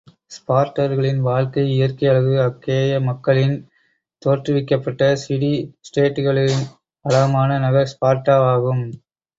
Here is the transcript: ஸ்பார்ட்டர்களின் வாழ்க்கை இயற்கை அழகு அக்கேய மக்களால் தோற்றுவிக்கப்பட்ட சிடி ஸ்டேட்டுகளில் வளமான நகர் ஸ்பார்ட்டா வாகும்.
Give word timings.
ஸ்பார்ட்டர்களின் 0.31 1.19
வாழ்க்கை 1.21 1.63
இயற்கை 1.73 2.07
அழகு 2.07 2.33
அக்கேய 2.41 3.01
மக்களால் 3.01 3.55
தோற்றுவிக்கப்பட்ட 4.21 5.11
சிடி 5.23 5.53
ஸ்டேட்டுகளில் 5.81 6.57
வளமான 7.05 7.59
நகர் 7.59 7.91
ஸ்பார்ட்டா 7.93 8.37
வாகும். 8.41 8.85